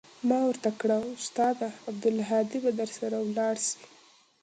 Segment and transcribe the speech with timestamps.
[0.27, 3.81] ما ورته كړه استاده عبدالهادي به درسره ولاړ سي.